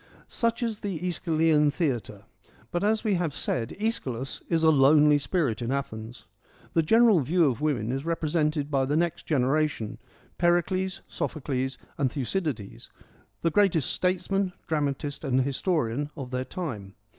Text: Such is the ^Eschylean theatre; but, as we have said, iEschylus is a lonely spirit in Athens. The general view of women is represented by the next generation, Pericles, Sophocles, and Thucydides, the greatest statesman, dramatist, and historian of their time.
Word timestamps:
Such 0.27 0.63
is 0.63 0.79
the 0.79 0.99
^Eschylean 0.99 1.71
theatre; 1.71 2.23
but, 2.71 2.83
as 2.83 3.03
we 3.03 3.13
have 3.21 3.35
said, 3.35 3.77
iEschylus 3.79 4.41
is 4.49 4.63
a 4.63 4.71
lonely 4.71 5.19
spirit 5.19 5.61
in 5.61 5.71
Athens. 5.71 6.25
The 6.73 6.81
general 6.81 7.19
view 7.19 7.45
of 7.45 7.61
women 7.61 7.91
is 7.91 8.03
represented 8.03 8.71
by 8.71 8.85
the 8.87 8.97
next 8.97 9.27
generation, 9.27 9.99
Pericles, 10.39 11.01
Sophocles, 11.07 11.77
and 11.99 12.11
Thucydides, 12.11 12.89
the 13.43 13.51
greatest 13.51 13.91
statesman, 13.91 14.53
dramatist, 14.65 15.23
and 15.23 15.41
historian 15.41 16.09
of 16.17 16.31
their 16.31 16.45
time. 16.45 16.95